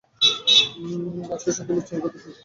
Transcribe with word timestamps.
আজকে 1.31 1.49
শুধু 1.51 1.71
লুচ্চামি 1.75 1.99
করতে 2.03 2.17
এসেছি। 2.19 2.29